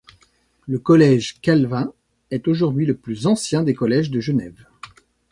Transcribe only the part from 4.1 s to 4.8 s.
Genève.